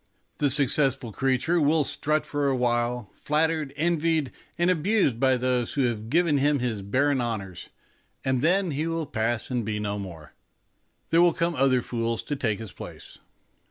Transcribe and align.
The 0.39 0.49
successful 0.49 1.11
creature 1.11 1.61
will 1.61 1.83
strut 1.83 2.25
for 2.25 2.47
a 2.47 2.55
while, 2.55 3.11
flattered, 3.13 3.71
envied, 3.75 4.31
and 4.57 4.71
abused 4.71 5.19
by 5.19 5.37
those 5.37 5.73
who 5.75 5.83
have 5.83 6.09
given 6.09 6.39
him 6.39 6.57
his 6.57 6.81
barren 6.81 7.21
honours, 7.21 7.69
and 8.25 8.41
then 8.41 8.71
he 8.71 8.87
will 8.87 9.05
pass 9.05 9.51
and 9.51 9.63
be 9.63 9.79
no 9.79 9.99
more. 9.99 10.33
There 11.11 11.21
will 11.21 11.33
come 11.33 11.53
other 11.53 11.83
fools 11.83 12.23
to 12.23 12.35
take 12.35 12.57
his 12.57 12.71
place. 12.71 13.19